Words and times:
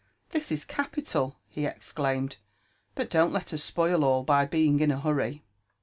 '•This 0.31 0.51
is 0.51 0.65
capital 0.65 1.37
I" 1.37 1.51
he 1.53 1.65
exclaimed;" 1.67 2.37
but 2.95 3.11
don't 3.11 3.31
let 3.31 3.53
us 3.53 3.63
spoil 3.63 4.03
all 4.03 4.23
by 4.23 4.45
being 4.47 4.79
in 4.79 4.89
a 4.89 4.99
hurry." 4.99 5.43